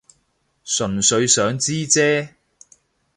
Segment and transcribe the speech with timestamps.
[0.63, 2.29] 純粹想知啫